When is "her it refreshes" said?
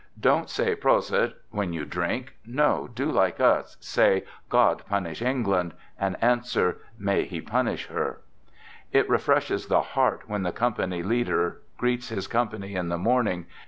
7.85-9.67